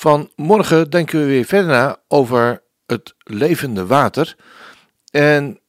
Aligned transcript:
Vanmorgen 0.00 0.90
denken 0.90 1.20
we 1.20 1.26
weer 1.26 1.44
verder 1.44 1.70
na 1.70 2.00
over 2.08 2.62
het 2.86 3.14
levende 3.18 3.86
water. 3.86 4.36
En 5.10 5.60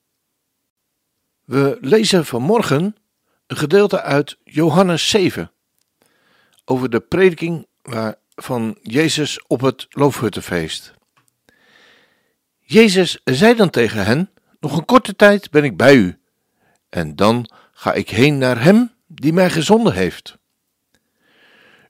we 1.45 1.77
lezen 1.81 2.25
vanmorgen 2.25 2.95
een 3.47 3.57
gedeelte 3.57 4.01
uit 4.01 4.37
Johannes 4.43 5.09
7 5.09 5.51
over 6.65 6.89
de 6.89 6.99
prediking 6.99 7.67
van 8.35 8.77
Jezus 8.81 9.43
op 9.47 9.61
het 9.61 9.87
Loofhuttenfeest. 9.89 10.93
Jezus 12.59 13.21
zei 13.23 13.55
dan 13.55 13.69
tegen 13.69 14.05
hen: 14.05 14.29
Nog 14.59 14.77
een 14.77 14.85
korte 14.85 15.15
tijd 15.15 15.49
ben 15.49 15.63
ik 15.63 15.77
bij 15.77 15.95
u, 15.95 16.19
en 16.89 17.15
dan 17.15 17.51
ga 17.71 17.93
ik 17.93 18.09
heen 18.09 18.37
naar 18.37 18.63
Hem 18.63 18.91
die 19.07 19.33
mij 19.33 19.49
gezonden 19.49 19.93
heeft. 19.93 20.37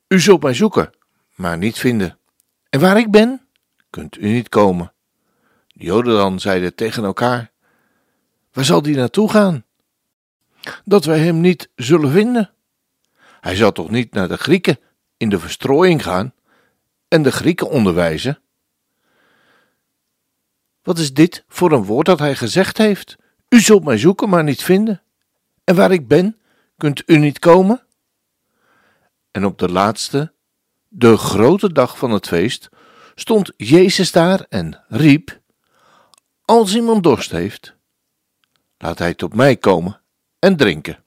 U 0.08 0.20
zult 0.20 0.44
mij 0.44 0.54
zoeken, 0.54 0.94
maar 1.36 1.58
niet 1.58 1.80
vinden. 1.80 2.20
En 2.72 2.80
waar 2.80 2.98
ik 2.98 3.12
ben, 3.12 3.42
kunt 3.90 4.18
u 4.18 4.28
niet 4.28 4.50
komen. 4.50 4.94
De 5.68 5.84
Joden 5.84 6.16
dan 6.16 6.40
zeiden 6.40 6.76
tegen 6.76 7.04
elkaar: 7.04 7.52
Waar 8.52 8.66
zal 8.66 8.82
die 8.82 8.96
naartoe 8.96 9.30
gaan? 9.30 9.66
Dat 10.86 11.06
wij 11.06 11.20
hem 11.20 11.42
niet 11.42 11.70
zullen 11.76 12.12
vinden. 12.12 12.54
Hij 13.40 13.56
zal 13.56 13.72
toch 13.72 13.90
niet 13.90 14.14
naar 14.14 14.28
de 14.28 14.38
Grieken 14.38 14.80
in 15.18 15.30
de 15.30 15.40
verstrooiing 15.40 16.04
gaan 16.04 16.34
en 17.08 17.24
de 17.24 17.32
Grieken 17.32 17.70
onderwijzen? 17.70 18.40
Wat 20.84 20.98
is 20.98 21.14
dit 21.14 21.44
voor 21.48 21.72
een 21.72 21.84
woord 21.84 22.06
dat 22.06 22.20
hij 22.20 22.36
gezegd 22.36 22.78
heeft? 22.78 23.18
U 23.50 23.60
zult 23.60 23.84
mij 23.84 23.98
zoeken, 23.98 24.30
maar 24.30 24.44
niet 24.44 24.64
vinden. 24.64 25.02
En 25.64 25.76
waar 25.76 25.92
ik 25.92 26.08
ben, 26.08 26.38
kunt 26.78 27.04
u 27.06 27.18
niet 27.18 27.40
komen? 27.40 27.86
En 29.32 29.46
op 29.46 29.58
de 29.58 29.70
laatste, 29.70 30.34
de 30.94 31.18
grote 31.18 31.74
dag 31.74 31.98
van 31.98 32.12
het 32.12 32.28
feest, 32.28 32.70
stond 33.16 33.52
Jezus 33.58 34.12
daar 34.12 34.46
en 34.50 34.84
riep: 34.88 35.40
Als 36.46 36.76
iemand 36.76 37.04
dorst 37.04 37.32
heeft, 37.32 37.76
laat 38.78 39.00
hij 39.00 39.14
tot 39.14 39.36
mij 39.36 39.58
komen 39.58 40.02
en 40.40 40.56
drinken. 40.56 41.04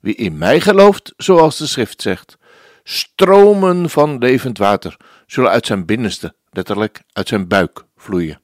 Wie 0.00 0.14
in 0.14 0.38
mij 0.38 0.60
gelooft, 0.60 1.12
zoals 1.16 1.58
de 1.58 1.66
schrift 1.66 2.02
zegt, 2.02 2.36
stromen 2.82 3.90
van 3.90 4.18
levend 4.18 4.58
water 4.58 4.96
zullen 5.26 5.50
uit 5.50 5.66
zijn 5.66 5.86
binnenste, 5.86 6.34
letterlijk 6.50 7.02
uit 7.12 7.28
zijn 7.28 7.48
buik, 7.48 7.84
vloeien. 7.96 8.40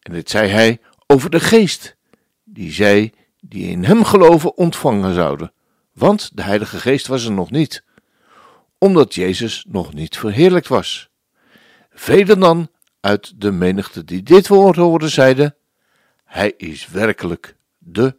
En 0.00 0.12
dit 0.12 0.30
zei 0.30 0.48
hij 0.48 0.80
over 1.06 1.30
de 1.30 1.40
geest, 1.40 1.96
die 2.44 2.72
zij 2.72 3.12
die 3.40 3.70
in 3.70 3.84
hem 3.84 4.04
geloven 4.04 4.56
ontvangen 4.56 5.14
zouden, 5.14 5.52
want 5.92 6.30
de 6.36 6.42
Heilige 6.42 6.78
Geest 6.78 7.06
was 7.06 7.24
er 7.24 7.32
nog 7.32 7.50
niet, 7.50 7.83
omdat 8.84 9.14
Jezus 9.14 9.64
nog 9.68 9.94
niet 9.94 10.18
verheerlijkt 10.18 10.68
was. 10.68 11.08
Velen 11.90 12.40
dan 12.40 12.68
uit 13.00 13.40
de 13.40 13.50
menigte 13.50 14.04
die 14.04 14.22
dit 14.22 14.48
woord 14.48 14.76
hoorden 14.76 15.10
zeiden: 15.10 15.56
Hij 16.24 16.54
is 16.56 16.88
werkelijk 16.88 17.56
de 17.78 18.16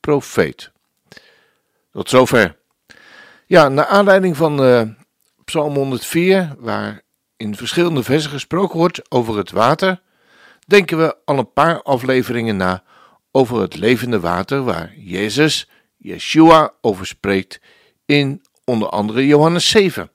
profeet. 0.00 0.72
Tot 1.92 2.08
zover. 2.08 2.56
Ja, 3.46 3.68
naar 3.68 3.86
aanleiding 3.86 4.36
van 4.36 4.64
uh, 4.64 4.82
Psalm 5.44 5.74
104, 5.74 6.54
waar 6.58 7.02
in 7.36 7.56
verschillende 7.56 8.02
versen 8.02 8.30
gesproken 8.30 8.78
wordt 8.78 9.10
over 9.10 9.36
het 9.36 9.50
water, 9.50 10.00
denken 10.66 10.98
we 10.98 11.16
al 11.24 11.38
een 11.38 11.52
paar 11.52 11.82
afleveringen 11.82 12.56
na 12.56 12.82
over 13.30 13.60
het 13.60 13.76
levende 13.76 14.20
water 14.20 14.62
waar 14.62 14.94
Jezus, 14.96 15.68
Yeshua, 15.96 16.72
over 16.80 17.06
spreekt 17.06 17.60
in 18.04 18.42
onder 18.64 18.88
andere 18.88 19.26
Johannes 19.26 19.68
7. 19.68 20.10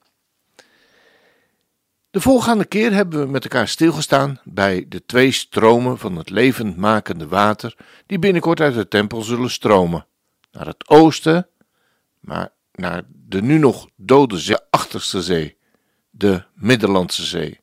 De 2.12 2.22
voorgaande 2.22 2.66
keer 2.66 2.94
hebben 2.94 3.20
we 3.20 3.32
met 3.32 3.44
elkaar 3.44 3.68
stilgestaan 3.68 4.40
bij 4.44 4.86
de 4.88 5.06
twee 5.06 5.32
stromen 5.32 5.98
van 5.98 6.16
het 6.16 6.30
levendmakende 6.30 7.28
water 7.28 7.76
die 8.06 8.20
binnenkort 8.20 8.60
uit 8.60 8.74
de 8.74 8.88
tempel 8.88 9.22
zullen 9.22 9.50
stromen. 9.50 10.06
Naar 10.52 10.66
het 10.66 10.90
oosten, 10.90 11.48
maar 12.20 12.52
naar 12.72 13.04
de 13.08 13.42
nu 13.42 13.58
nog 13.58 13.88
dode 13.96 14.38
zee, 14.38 14.58
achterste 14.70 15.22
zee, 15.22 15.58
de 16.10 16.44
Middellandse 16.54 17.26
Zee. 17.26 17.60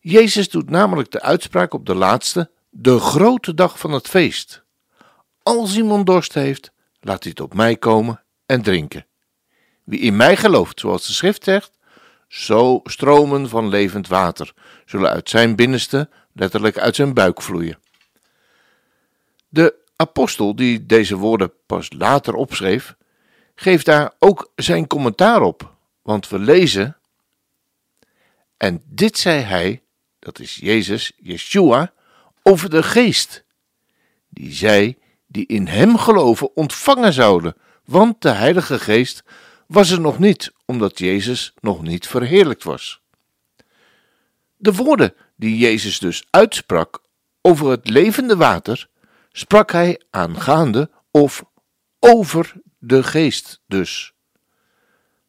Jezus 0.00 0.48
doet 0.48 0.70
namelijk 0.70 1.10
de 1.10 1.22
uitspraak 1.22 1.74
op 1.74 1.86
de 1.86 1.94
laatste, 1.94 2.50
de 2.70 2.98
grote 2.98 3.54
dag 3.54 3.78
van 3.78 3.92
het 3.92 4.08
feest. 4.08 4.62
Als 5.42 5.76
iemand 5.76 6.06
dorst 6.06 6.34
heeft, 6.34 6.72
laat 7.00 7.24
hij 7.24 7.32
tot 7.32 7.54
mij 7.54 7.76
komen 7.76 8.22
en 8.46 8.62
drinken. 8.62 9.06
Wie 9.86 10.00
in 10.00 10.16
mij 10.16 10.36
gelooft, 10.36 10.80
zoals 10.80 11.06
de 11.06 11.12
schrift 11.12 11.44
zegt, 11.44 11.70
zo 12.28 12.80
stromen 12.84 13.48
van 13.48 13.68
levend 13.68 14.08
water 14.08 14.52
zullen 14.84 15.10
uit 15.10 15.30
zijn 15.30 15.56
binnenste, 15.56 16.08
letterlijk 16.32 16.78
uit 16.78 16.96
zijn 16.96 17.14
buik 17.14 17.42
vloeien. 17.42 17.78
De 19.48 19.74
apostel 19.96 20.56
die 20.56 20.86
deze 20.86 21.16
woorden 21.16 21.52
pas 21.66 21.88
later 21.92 22.34
opschreef, 22.34 22.96
geeft 23.54 23.86
daar 23.86 24.12
ook 24.18 24.52
zijn 24.54 24.86
commentaar 24.86 25.42
op, 25.42 25.74
want 26.02 26.28
we 26.28 26.38
lezen: 26.38 26.96
En 28.56 28.82
dit 28.84 29.18
zei 29.18 29.40
hij, 29.40 29.82
dat 30.18 30.38
is 30.38 30.54
Jezus, 30.54 31.12
Yeshua, 31.16 31.92
over 32.42 32.70
de 32.70 32.82
geest, 32.82 33.44
die 34.28 34.52
zij 34.52 34.98
die 35.26 35.46
in 35.46 35.66
hem 35.66 35.98
geloven 35.98 36.56
ontvangen 36.56 37.12
zouden, 37.12 37.56
want 37.84 38.22
de 38.22 38.30
Heilige 38.30 38.78
Geest 38.78 39.22
was 39.66 39.90
er 39.90 40.00
nog 40.00 40.18
niet, 40.18 40.52
omdat 40.64 40.98
Jezus 40.98 41.54
nog 41.60 41.82
niet 41.82 42.06
verheerlijkt 42.06 42.64
was. 42.64 43.00
De 44.56 44.72
woorden 44.72 45.14
die 45.36 45.58
Jezus 45.58 45.98
dus 45.98 46.26
uitsprak 46.30 47.02
over 47.40 47.70
het 47.70 47.88
levende 47.88 48.36
water, 48.36 48.88
sprak 49.32 49.72
hij 49.72 50.00
aangaande 50.10 50.90
of 51.10 51.44
over 51.98 52.52
de 52.78 53.02
geest 53.02 53.60
dus. 53.66 54.14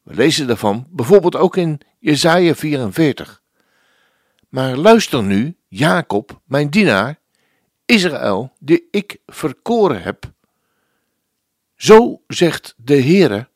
We 0.02 0.14
lezen 0.14 0.48
daarvan 0.48 0.88
bijvoorbeeld 0.90 1.36
ook 1.36 1.58
in 1.58 1.80
Jesaja 2.00 2.56
44. 2.56 3.42
Maar 4.50 4.76
luister 4.76 5.24
nu, 5.24 5.58
Jacob, 5.68 6.42
mijn 6.46 6.70
dienaar, 6.70 7.20
Israël, 7.86 8.54
die 8.60 8.88
ik 8.92 9.18
verkoren 9.26 10.02
heb. 10.02 10.32
Zo 11.76 12.22
zegt 12.28 12.74
de 12.78 13.02
Heere, 13.02 13.50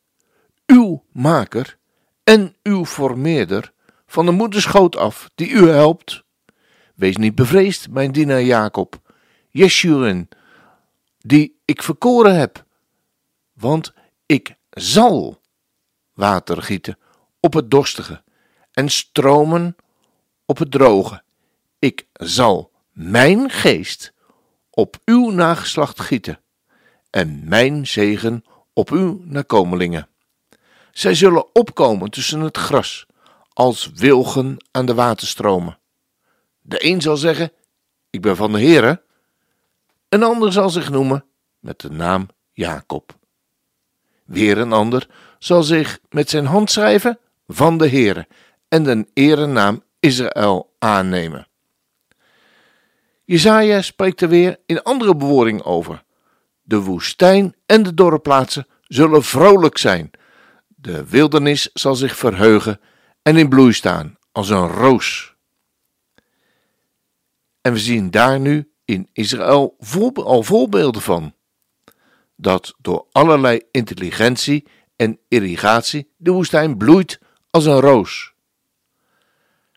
uw 0.72 1.04
maker 1.12 1.78
en 2.24 2.56
uw 2.62 2.84
formeerder 2.84 3.72
van 4.06 4.26
de 4.26 4.32
moederschoot 4.32 4.96
af, 4.96 5.30
die 5.34 5.48
u 5.48 5.68
helpt. 5.68 6.24
Wees 6.94 7.16
niet 7.16 7.34
bevreesd, 7.34 7.90
mijn 7.90 8.12
dienaar 8.12 8.42
Jacob, 8.42 9.14
Jesjurin, 9.48 10.28
die 11.18 11.60
ik 11.64 11.82
verkoren 11.82 12.38
heb, 12.38 12.64
want 13.52 13.92
ik 14.26 14.54
zal 14.70 15.40
water 16.12 16.62
gieten 16.62 16.98
op 17.40 17.52
het 17.52 17.70
dorstige 17.70 18.22
en 18.72 18.88
stromen 18.88 19.76
op 20.46 20.58
het 20.58 20.70
droge. 20.70 21.22
Ik 21.78 22.06
zal 22.12 22.72
mijn 22.92 23.50
geest 23.50 24.12
op 24.70 25.00
uw 25.04 25.30
nageslacht 25.30 26.00
gieten 26.00 26.40
en 27.10 27.48
mijn 27.48 27.86
zegen 27.86 28.44
op 28.72 28.90
uw 28.90 29.20
nakomelingen. 29.24 30.06
Zij 30.92 31.14
zullen 31.14 31.54
opkomen 31.54 32.10
tussen 32.10 32.40
het 32.40 32.56
gras, 32.56 33.06
als 33.52 33.90
wilgen 33.94 34.56
aan 34.70 34.86
de 34.86 34.94
waterstromen. 34.94 35.78
De 36.60 36.84
een 36.84 37.00
zal 37.00 37.16
zeggen: 37.16 37.52
Ik 38.10 38.20
ben 38.20 38.36
van 38.36 38.52
de 38.52 38.60
Heere. 38.60 39.02
Een 40.08 40.22
ander 40.22 40.52
zal 40.52 40.70
zich 40.70 40.90
noemen 40.90 41.24
met 41.58 41.80
de 41.80 41.90
naam 41.90 42.28
Jacob. 42.52 43.16
Weer 44.24 44.58
een 44.58 44.72
ander 44.72 45.08
zal 45.38 45.62
zich 45.62 46.00
met 46.10 46.30
zijn 46.30 46.46
hand 46.46 46.70
schrijven 46.70 47.18
van 47.46 47.78
de 47.78 47.88
Heere 47.88 48.26
en 48.68 48.82
de 48.82 49.06
erenaam 49.14 49.82
Israël 50.00 50.74
aannemen. 50.78 51.46
Jezaja 53.24 53.82
spreekt 53.82 54.20
er 54.20 54.28
weer 54.28 54.60
in 54.66 54.82
andere 54.82 55.16
bewoording 55.16 55.62
over. 55.62 56.02
De 56.62 56.80
woestijn 56.80 57.54
en 57.66 57.82
de 57.82 57.94
dorre 57.94 58.18
plaatsen 58.18 58.66
zullen 58.82 59.22
vrolijk 59.22 59.78
zijn 59.78 60.10
de 60.82 61.06
wildernis 61.06 61.70
zal 61.72 61.94
zich 61.94 62.16
verheugen 62.16 62.80
en 63.22 63.36
in 63.36 63.48
bloei 63.48 63.72
staan 63.72 64.18
als 64.32 64.48
een 64.48 64.68
roos. 64.68 65.34
En 67.60 67.72
we 67.72 67.78
zien 67.78 68.10
daar 68.10 68.40
nu 68.40 68.72
in 68.84 69.08
Israël 69.12 69.76
al 70.14 70.42
voorbeelden 70.42 71.02
van. 71.02 71.34
Dat 72.36 72.74
door 72.78 73.06
allerlei 73.12 73.60
intelligentie 73.70 74.66
en 74.96 75.18
irrigatie 75.28 76.12
de 76.16 76.30
woestijn 76.30 76.76
bloeit 76.76 77.20
als 77.50 77.64
een 77.64 77.80
roos. 77.80 78.32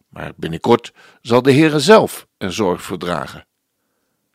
Maar 0.08 0.34
binnenkort 0.36 0.94
zal 1.22 1.42
de 1.42 1.54
Heere 1.54 1.80
zelf 1.80 2.28
er 2.38 2.54
zorg 2.54 2.82
voor 2.82 2.98
dragen. 2.98 3.48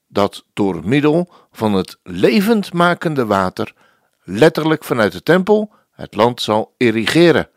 Dat 0.07 0.45
door 0.53 0.89
middel 0.89 1.33
van 1.53 1.75
het 1.75 1.99
levendmakende 2.03 3.27
water, 3.27 3.75
letterlijk 4.23 4.85
vanuit 4.85 5.13
de 5.13 5.23
tempel, 5.23 5.79
het 6.01 6.15
land 6.15 6.43
zal 6.43 6.75
irrigeren 6.77 7.49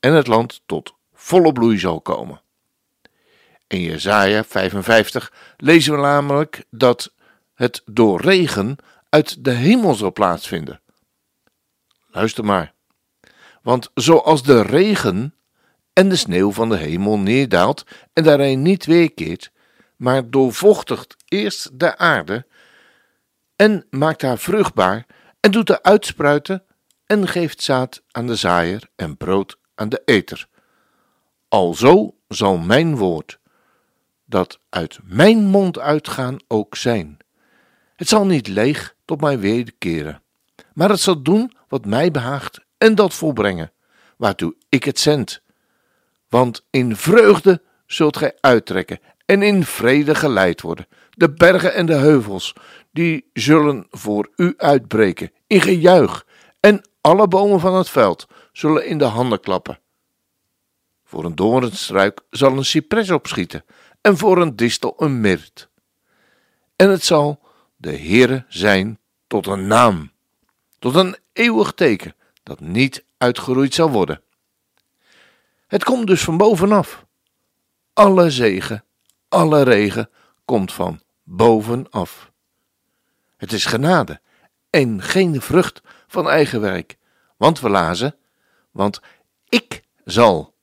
en 0.00 0.12
het 0.12 0.26
land 0.26 0.60
tot 0.66 0.94
volle 1.12 1.52
bloei 1.52 1.78
zal 1.78 2.00
komen. 2.00 2.42
In 3.66 3.80
Jesaja 3.80 4.44
55 4.44 5.32
lezen 5.56 5.92
we 5.92 6.00
namelijk 6.00 6.64
dat 6.70 7.12
het 7.54 7.82
door 7.84 8.20
regen 8.20 8.76
uit 9.08 9.44
de 9.44 9.50
hemel 9.50 9.94
zal 9.94 10.12
plaatsvinden. 10.12 10.80
Luister 12.06 12.44
maar. 12.44 12.72
Want 13.62 13.90
zoals 13.94 14.42
de 14.42 14.62
regen 14.62 15.34
en 15.92 16.08
de 16.08 16.16
sneeuw 16.16 16.52
van 16.52 16.68
de 16.68 16.76
hemel 16.76 17.18
neerdaalt 17.18 17.84
en 18.12 18.24
daarin 18.24 18.62
niet 18.62 18.86
weerkeert, 18.86 19.50
maar 19.96 20.30
doorvochtigt 20.30 21.16
eerst 21.28 21.78
de 21.78 21.98
aarde 21.98 22.46
en 23.56 23.86
maakt 23.90 24.22
haar 24.22 24.38
vruchtbaar 24.38 25.06
en 25.40 25.50
doet 25.50 25.68
haar 25.68 25.82
uitspruiten 25.82 26.64
en 27.14 27.28
geeft 27.28 27.62
zaad 27.62 28.02
aan 28.10 28.26
de 28.26 28.34
zaaier 28.34 28.88
en 28.96 29.16
brood 29.16 29.58
aan 29.74 29.88
de 29.88 30.02
eter. 30.04 30.48
Alzo 31.48 32.14
zal 32.28 32.58
mijn 32.58 32.96
woord, 32.96 33.38
dat 34.24 34.60
uit 34.68 34.98
mijn 35.02 35.44
mond 35.44 35.78
uitgaan, 35.78 36.36
ook 36.48 36.76
zijn. 36.76 37.16
Het 37.96 38.08
zal 38.08 38.26
niet 38.26 38.48
leeg 38.48 38.94
tot 39.04 39.20
mij 39.20 39.38
wederkeren, 39.38 40.22
maar 40.72 40.88
het 40.88 41.00
zal 41.00 41.22
doen 41.22 41.56
wat 41.68 41.84
mij 41.84 42.10
behaagt 42.10 42.60
en 42.78 42.94
dat 42.94 43.14
volbrengen, 43.14 43.72
waartoe 44.16 44.54
ik 44.68 44.84
het 44.84 44.98
zend. 44.98 45.42
Want 46.28 46.66
in 46.70 46.96
vreugde 46.96 47.62
zult 47.86 48.16
gij 48.16 48.36
uittrekken 48.40 49.00
en 49.26 49.42
in 49.42 49.64
vrede 49.64 50.14
geleid 50.14 50.60
worden. 50.60 50.86
De 51.10 51.32
bergen 51.32 51.74
en 51.74 51.86
de 51.86 51.96
heuvels, 51.96 52.52
die 52.92 53.30
zullen 53.32 53.86
voor 53.90 54.30
u 54.36 54.54
uitbreken 54.56 55.32
in 55.46 55.60
gejuich 55.60 56.26
en 56.60 56.82
alle 57.04 57.28
bomen 57.28 57.60
van 57.60 57.74
het 57.74 57.90
veld 57.90 58.26
zullen 58.52 58.86
in 58.86 58.98
de 58.98 59.04
handen 59.04 59.40
klappen. 59.40 59.78
Voor 61.04 61.24
een 61.24 61.34
doornstruik 61.34 62.20
zal 62.30 62.56
een 62.56 62.64
cipres 62.64 63.10
opschieten 63.10 63.64
en 64.00 64.16
voor 64.16 64.38
een 64.38 64.56
distel 64.56 64.94
een 64.96 65.20
mirt. 65.20 65.68
En 66.76 66.90
het 66.90 67.04
zal 67.04 67.40
de 67.76 67.96
Heere 67.96 68.44
zijn 68.48 68.98
tot 69.26 69.46
een 69.46 69.66
naam, 69.66 70.12
tot 70.78 70.94
een 70.94 71.16
eeuwig 71.32 71.72
teken 71.72 72.14
dat 72.42 72.60
niet 72.60 73.04
uitgeroeid 73.18 73.74
zal 73.74 73.90
worden. 73.90 74.22
Het 75.66 75.84
komt 75.84 76.06
dus 76.06 76.22
van 76.22 76.36
bovenaf. 76.36 77.06
Alle 77.92 78.30
zegen, 78.30 78.84
alle 79.28 79.62
regen 79.62 80.10
komt 80.44 80.72
van 80.72 81.00
bovenaf. 81.22 82.30
Het 83.36 83.52
is 83.52 83.64
genade 83.64 84.20
en 84.74 85.02
geen 85.02 85.40
vrucht 85.40 85.80
van 86.06 86.28
eigen 86.28 86.60
werk, 86.60 86.96
want 87.36 87.60
we 87.60 87.68
lazen, 87.68 88.16
want 88.70 89.00
ik 89.48 89.82
zal 90.04 90.54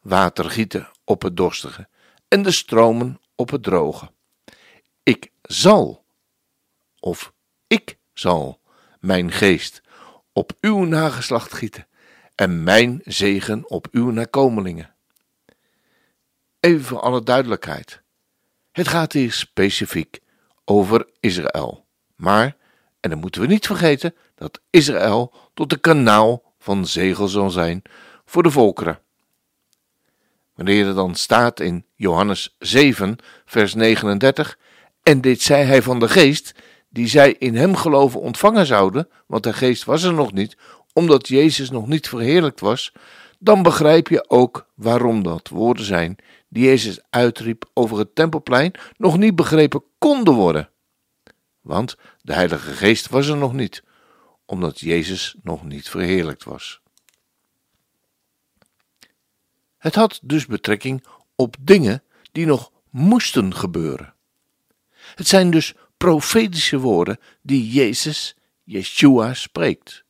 water 0.00 0.50
gieten 0.50 0.88
op 1.04 1.22
het 1.22 1.36
dorstige 1.36 1.88
en 2.28 2.42
de 2.42 2.50
stromen 2.50 3.20
op 3.34 3.50
het 3.50 3.62
droge. 3.62 4.10
Ik 5.02 5.30
zal, 5.42 6.04
of 7.00 7.32
ik 7.66 7.98
zal, 8.12 8.60
mijn 9.00 9.32
geest 9.32 9.82
op 10.32 10.52
uw 10.60 10.84
nageslacht 10.84 11.52
gieten 11.52 11.86
en 12.34 12.62
mijn 12.62 13.00
zegen 13.04 13.70
op 13.70 13.88
uw 13.90 14.10
nakomelingen. 14.10 14.94
Even 16.60 16.84
voor 16.84 17.00
alle 17.00 17.22
duidelijkheid. 17.22 18.02
Het 18.72 18.88
gaat 18.88 19.12
hier 19.12 19.32
specifiek 19.32 20.20
over 20.64 21.08
Israël. 21.20 21.86
Maar, 22.16 22.58
en 23.00 23.10
dan 23.10 23.18
moeten 23.18 23.40
we 23.40 23.46
niet 23.46 23.66
vergeten, 23.66 24.14
dat 24.34 24.60
Israël 24.70 25.32
tot 25.54 25.72
een 25.72 25.80
kanaal 25.80 26.42
van 26.58 26.86
zegel 26.86 27.28
zal 27.28 27.50
zijn 27.50 27.82
voor 28.24 28.42
de 28.42 28.50
volkeren. 28.50 28.98
Wanneer 30.54 30.86
er 30.86 30.94
dan 30.94 31.14
staat 31.14 31.60
in 31.60 31.84
Johannes 31.94 32.56
7, 32.58 33.16
vers 33.44 33.74
39, 33.74 34.58
en 35.02 35.20
dit 35.20 35.42
zei 35.42 35.64
hij 35.64 35.82
van 35.82 36.00
de 36.00 36.08
geest, 36.08 36.54
die 36.88 37.06
zij 37.08 37.36
in 37.38 37.56
hem 37.56 37.76
geloven 37.76 38.20
ontvangen 38.20 38.66
zouden, 38.66 39.08
want 39.26 39.42
de 39.42 39.52
geest 39.52 39.84
was 39.84 40.02
er 40.02 40.12
nog 40.12 40.32
niet, 40.32 40.56
omdat 40.92 41.28
Jezus 41.28 41.70
nog 41.70 41.86
niet 41.86 42.08
verheerlijkt 42.08 42.60
was, 42.60 42.92
dan 43.38 43.62
begrijp 43.62 44.08
je 44.08 44.30
ook 44.30 44.66
waarom 44.74 45.22
dat 45.22 45.48
woorden 45.48 45.84
zijn 45.84 46.16
die 46.48 46.64
Jezus 46.64 47.00
uitriep 47.10 47.64
over 47.74 47.98
het 47.98 48.14
tempelplein 48.14 48.72
nog 48.96 49.16
niet 49.16 49.36
begrepen 49.36 49.82
konden 49.98 50.34
worden. 50.34 50.68
Want 51.60 51.96
de 52.22 52.32
Heilige 52.32 52.72
Geest 52.72 53.08
was 53.08 53.26
er 53.26 53.36
nog 53.36 53.52
niet, 53.52 53.82
omdat 54.44 54.80
Jezus 54.80 55.34
nog 55.42 55.64
niet 55.64 55.88
verheerlijkt 55.88 56.44
was. 56.44 56.80
Het 59.78 59.94
had 59.94 60.20
dus 60.22 60.46
betrekking 60.46 61.06
op 61.34 61.56
dingen 61.60 62.02
die 62.32 62.46
nog 62.46 62.72
moesten 62.90 63.54
gebeuren. 63.54 64.14
Het 65.14 65.28
zijn 65.28 65.50
dus 65.50 65.74
profetische 65.96 66.78
woorden 66.78 67.18
die 67.42 67.70
Jezus, 67.70 68.36
Yeshua, 68.64 69.34
spreekt. 69.34 70.04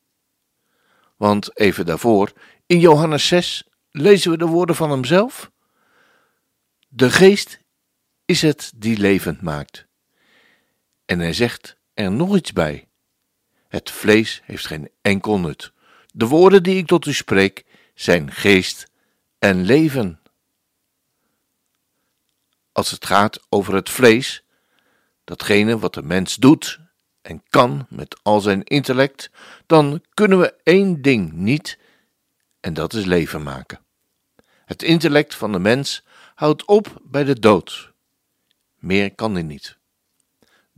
Want 1.17 1.59
even 1.59 1.87
daarvoor, 1.87 2.33
in 2.67 2.81
Johannes 2.81 3.27
6, 3.27 3.65
lezen 3.91 4.31
we 4.31 4.39
de 4.39 4.47
woorden 4.47 4.77
van 4.77 4.91
hemzelf. 4.91 5.51
De 6.89 7.11
geest 7.11 7.59
is 8.25 8.43
het 8.43 8.73
die 8.77 8.99
levend 8.99 9.43
maakt. 9.43 9.87
En 11.11 11.19
hij 11.19 11.33
zegt 11.33 11.77
er 11.95 12.13
nog 12.13 12.37
iets 12.37 12.53
bij. 12.53 12.89
Het 13.69 13.91
vlees 13.91 14.43
heeft 14.45 14.67
geen 14.67 14.91
enkel 15.01 15.39
nut. 15.39 15.73
De 16.13 16.27
woorden 16.27 16.63
die 16.63 16.77
ik 16.77 16.87
tot 16.87 17.07
u 17.07 17.13
spreek 17.13 17.65
zijn 17.95 18.33
geest 18.33 18.91
en 19.39 19.65
leven. 19.65 20.21
Als 22.73 22.91
het 22.91 23.07
gaat 23.07 23.47
over 23.49 23.75
het 23.75 23.91
vlees, 23.91 24.45
datgene 25.25 25.79
wat 25.79 25.95
de 25.95 26.03
mens 26.03 26.35
doet 26.35 26.81
en 27.23 27.43
kan 27.49 27.87
met 27.89 28.19
al 28.23 28.41
zijn 28.41 28.65
intellect, 28.65 29.31
dan 29.67 30.05
kunnen 30.15 30.39
we 30.39 30.55
één 30.63 31.03
ding 31.03 31.33
niet, 31.33 31.79
en 32.61 32.75
dat 32.75 32.93
is 32.93 33.05
leven 33.05 33.43
maken. 33.43 33.81
Het 34.65 34.83
intellect 34.83 35.35
van 35.35 35.53
de 35.53 35.59
mens 35.59 36.05
houdt 36.35 36.65
op 36.65 37.01
bij 37.03 37.25
de 37.25 37.39
dood. 37.39 37.93
Meer 38.77 39.15
kan 39.15 39.33
hij 39.33 39.43
niet. 39.43 39.79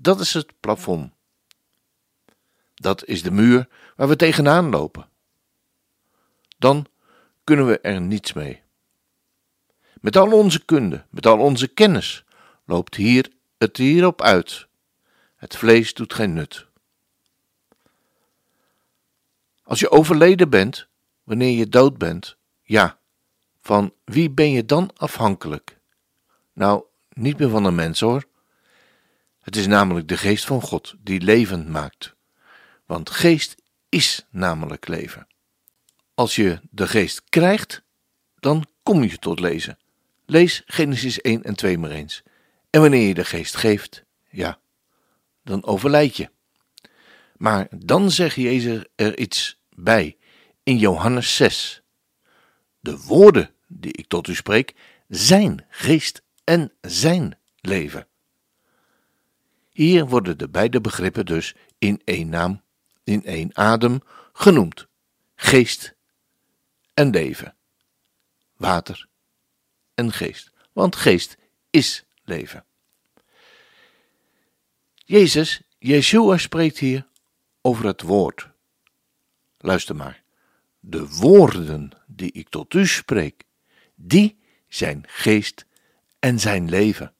Dat 0.03 0.21
is 0.21 0.35
het 0.35 0.61
plafond. 0.61 1.13
Dat 2.75 3.05
is 3.05 3.23
de 3.23 3.31
muur 3.31 3.69
waar 3.97 4.09
we 4.09 4.17
tegenaan 4.17 4.71
lopen. 4.71 5.09
Dan 6.59 6.87
kunnen 7.45 7.67
we 7.67 7.81
er 7.81 8.01
niets 8.01 8.33
mee. 8.33 8.63
Met 10.01 10.17
al 10.17 10.33
onze 10.33 10.65
kunde, 10.65 11.05
met 11.11 11.27
al 11.27 11.39
onze 11.39 11.69
kennis, 11.69 12.25
loopt 12.65 12.95
hier 12.95 13.33
het 13.59 13.77
hierop 13.77 14.23
uit. 14.23 14.67
Het 15.37 15.57
vlees 15.57 15.95
doet 15.95 16.15
geen 16.15 16.33
nut. 16.33 16.67
Als 19.63 19.81
je 19.81 19.91
overleden 19.91 20.51
bent, 20.51 20.87
wanneer 21.23 21.59
je 21.59 21.69
dood 21.69 21.99
bent, 21.99 22.37
ja, 22.63 22.99
van 23.61 23.95
wie 24.05 24.31
ben 24.31 24.51
je 24.51 24.65
dan 24.65 24.91
afhankelijk? 24.97 25.79
Nou, 26.53 26.85
niet 27.13 27.39
meer 27.39 27.51
van 27.51 27.65
een 27.65 27.75
mens 27.75 28.01
hoor. 28.01 28.31
Het 29.43 29.57
is 29.57 29.67
namelijk 29.67 30.09
de 30.09 30.17
geest 30.17 30.45
van 30.45 30.61
God 30.61 30.95
die 30.99 31.21
levend 31.21 31.69
maakt. 31.69 32.15
Want 32.87 33.11
geest 33.11 33.55
is 33.89 34.27
namelijk 34.31 34.89
leven. 34.89 35.27
Als 36.15 36.37
je 36.37 36.61
de 36.71 36.87
geest 36.87 37.23
krijgt, 37.29 37.83
dan 38.39 38.67
kom 38.83 39.03
je 39.03 39.19
tot 39.19 39.41
lezen. 39.41 39.79
Lees 40.27 40.63
Genesis 40.67 41.21
1 41.21 41.43
en 41.43 41.55
2 41.55 41.79
maar 41.79 41.91
eens. 41.91 42.23
En 42.71 42.81
wanneer 42.81 43.07
je 43.07 43.15
de 43.15 43.25
geest 43.25 43.57
geeft, 43.57 44.05
ja, 44.31 44.59
dan 45.45 45.65
overlijd 45.65 46.17
je. 46.17 46.31
Maar 47.37 47.67
dan 47.71 48.11
zegt 48.11 48.37
Jezus 48.37 48.85
er 48.95 49.19
iets 49.19 49.61
bij 49.75 50.17
in 50.63 50.79
Johannes 50.79 51.37
6. 51.37 51.83
De 52.81 52.99
woorden 52.99 53.51
die 53.67 53.93
ik 53.93 54.09
tot 54.09 54.29
u 54.29 54.35
spreek, 54.35 54.75
zijn 55.09 55.65
geest 55.69 56.23
en 56.45 56.73
zijn 56.81 57.39
leven. 57.61 58.07
Hier 59.73 60.07
worden 60.07 60.39
de 60.39 60.49
beide 60.49 60.81
begrippen 60.81 61.27
dus 61.27 61.55
in 61.79 62.01
één 62.05 62.29
naam, 62.29 62.63
in 63.05 63.25
één 63.25 63.57
adem 63.57 64.01
genoemd: 64.33 64.87
geest 65.35 65.95
en 66.95 67.11
leven, 67.11 67.57
water 68.57 69.09
en 69.95 70.13
geest, 70.13 70.53
want 70.73 70.97
geest 70.97 71.37
is 71.71 72.05
leven. 72.25 72.65
Jezus, 74.95 75.63
Yeshua 75.79 76.37
spreekt 76.37 76.79
hier 76.79 77.09
over 77.61 77.87
het 77.87 78.03
woord. 78.03 78.51
Luister 79.59 79.97
maar. 79.97 80.23
De 80.81 81.09
woorden 81.09 81.91
die 82.07 82.33
ik 82.33 82.49
tot 82.49 82.75
u 82.75 82.87
spreek, 82.87 83.45
die 83.95 84.39
zijn 84.69 85.05
geest 85.07 85.67
en 86.19 86.41
zijn 86.41 86.69
leven. 86.69 87.15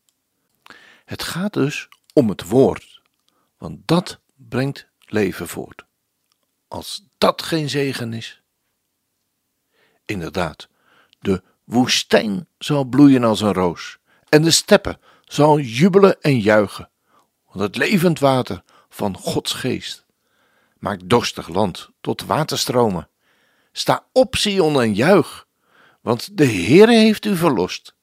Het 1.05 1.23
gaat 1.23 1.53
dus 1.53 1.89
om 2.13 2.29
het 2.29 2.49
woord, 2.49 3.03
want 3.59 3.81
dat 3.85 4.21
brengt 4.35 4.89
leven 5.01 5.49
voort. 5.49 5.85
Als 6.69 7.09
dat 7.19 7.43
geen 7.43 7.69
zegen 7.69 8.13
is. 8.13 8.43
Inderdaad, 10.05 10.69
de 11.19 11.43
woestijn 11.65 12.49
zal 12.59 12.85
bloeien 12.85 13.25
als 13.25 13.41
een 13.41 13.53
roos 13.53 13.99
en 14.29 14.43
de 14.43 14.51
steppen 14.51 15.01
zal 15.25 15.59
jubelen 15.59 16.21
en 16.21 16.41
juichen, 16.41 16.91
want 17.47 17.61
het 17.61 17.77
levend 17.77 18.19
water 18.19 18.63
van 18.89 19.17
Gods 19.17 19.53
geest 19.53 20.03
maakt 20.83 21.09
dorstig 21.09 21.49
land 21.49 21.91
tot 22.01 22.23
waterstromen. 22.23 23.09
Sta 23.73 24.07
op, 24.13 24.37
Sion, 24.37 24.81
en 24.81 24.95
juich, 24.95 25.47
want 26.01 26.37
de 26.37 26.47
Heere 26.47 26.93
heeft 26.93 27.25
u 27.25 27.37
verlost. 27.37 27.95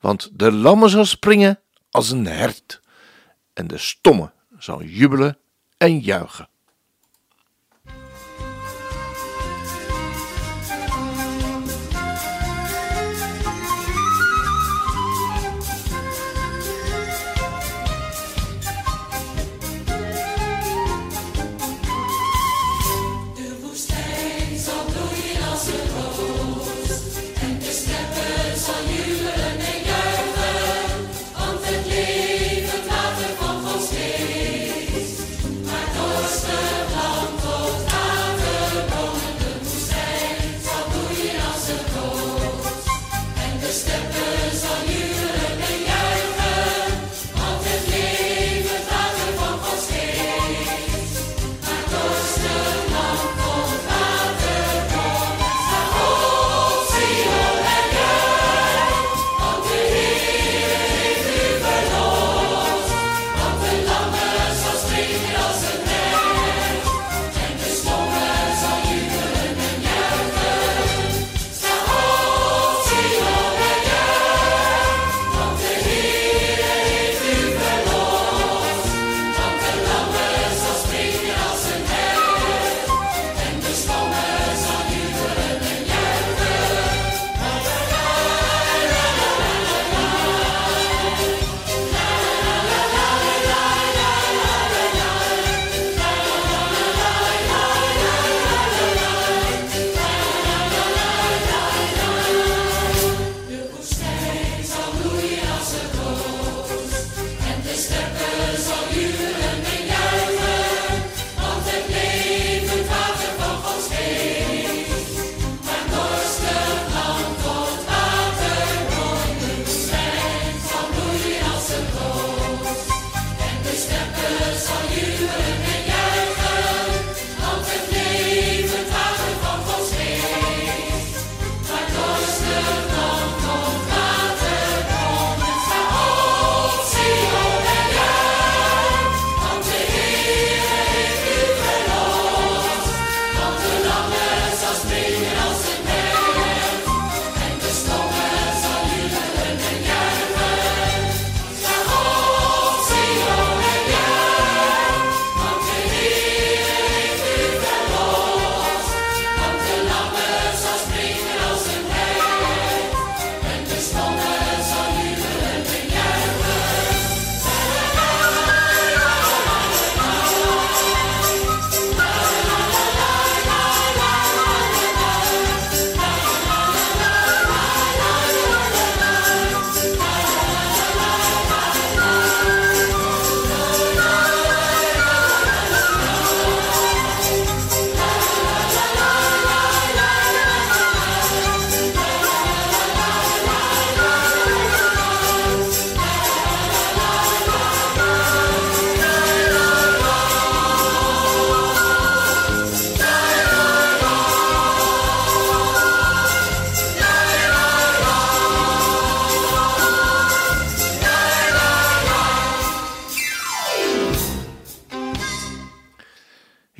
Want 0.00 0.30
de 0.32 0.52
lammen 0.52 0.90
zal 0.90 1.04
springen 1.04 1.60
als 1.90 2.10
een 2.10 2.26
hert, 2.26 2.80
en 3.54 3.66
de 3.66 3.78
stomme 3.78 4.32
zal 4.58 4.82
jubelen 4.82 5.38
en 5.76 6.00
juichen. 6.00 6.48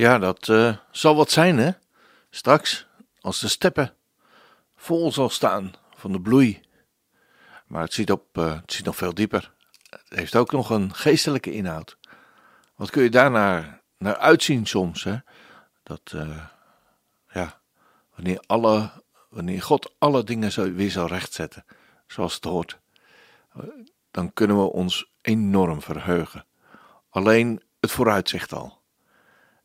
Ja, 0.05 0.19
dat 0.19 0.49
uh, 0.49 0.77
zal 0.91 1.17
wat 1.17 1.31
zijn, 1.31 1.59
hè? 1.59 1.71
Straks, 2.31 2.87
als 3.21 3.41
de 3.41 3.49
steppen 3.49 3.95
vol 4.77 5.13
zal 5.13 5.29
staan 5.29 5.73
van 5.97 6.13
de 6.13 6.21
bloei. 6.21 6.61
Maar 7.67 7.83
het 7.83 7.93
ziet, 7.93 8.11
op, 8.11 8.39
uh, 8.39 8.61
het 8.61 8.73
ziet 8.73 8.85
nog 8.85 8.97
veel 8.97 9.15
dieper. 9.15 9.53
Het 9.91 10.19
heeft 10.19 10.37
ook 10.37 10.53
nog 10.53 10.71
een 10.71 10.95
geestelijke 10.95 11.53
inhoud. 11.53 11.99
Wat 12.77 12.91
kun 12.91 13.03
je 13.03 13.11
daar 13.11 13.31
naar, 13.31 14.17
uitzien 14.17 14.67
soms, 14.67 15.05
hè? 15.05 15.17
Dat, 15.83 16.13
uh, 16.15 16.45
ja, 17.33 17.61
wanneer, 18.15 18.43
alle, 18.47 18.91
wanneer 19.29 19.63
God 19.63 19.95
alle 19.99 20.25
dingen 20.25 20.53
zo, 20.53 20.73
weer 20.73 20.91
zal 20.91 21.07
rechtzetten, 21.07 21.65
zoals 22.07 22.35
het 22.35 22.45
hoort, 22.45 22.81
dan 24.11 24.33
kunnen 24.33 24.57
we 24.57 24.73
ons 24.73 25.11
enorm 25.21 25.83
verheugen. 25.83 26.47
Alleen 27.11 27.63
het 27.81 27.91
vooruitzicht 27.91 28.53
al. 28.53 28.83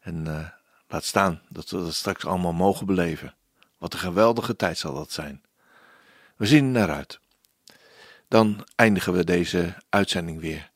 En 0.10 0.26
uh, 0.28 0.48
laat 0.88 1.04
staan 1.04 1.42
dat 1.50 1.70
we 1.70 1.78
dat 1.78 1.94
straks 1.94 2.26
allemaal 2.26 2.54
mogen 2.54 2.86
beleven. 2.86 3.36
Wat 3.78 3.94
een 3.94 4.00
geweldige 4.00 4.56
tijd 4.56 4.78
zal 4.78 4.94
dat 4.94 5.12
zijn. 5.12 5.44
We 6.36 6.46
zien 6.46 6.66
er 6.66 6.72
naar 6.72 6.96
uit. 6.96 7.20
Dan 8.28 8.68
eindigen 8.76 9.14
we 9.14 9.24
deze 9.24 9.76
uitzending 9.90 10.40
weer. 10.40 10.72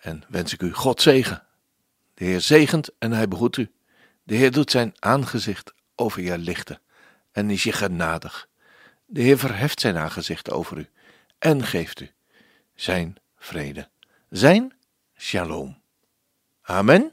en 0.00 0.24
wens 0.28 0.52
ik 0.52 0.62
u 0.62 0.72
God 0.72 1.02
zegen. 1.02 1.42
De 2.14 2.24
Heer 2.24 2.40
zegent 2.40 2.90
en 2.98 3.12
hij 3.12 3.28
behoedt 3.28 3.56
u. 3.56 3.70
De 4.22 4.34
Heer 4.34 4.50
doet 4.50 4.70
zijn 4.70 4.94
aangezicht 4.98 5.74
over 5.94 6.22
je 6.22 6.38
lichten 6.38 6.80
en 7.32 7.50
is 7.50 7.62
je 7.62 7.72
genadig. 7.72 8.48
De 9.06 9.20
Heer 9.20 9.38
verheft 9.38 9.80
zijn 9.80 9.96
aangezicht 9.96 10.50
over 10.50 10.78
u 10.78 10.88
en 11.38 11.64
geeft 11.64 12.00
u 12.00 12.10
zijn 12.74 13.16
vrede, 13.36 13.88
zijn 14.28 14.72
shalom. 15.16 15.82
Amen. 16.62 17.12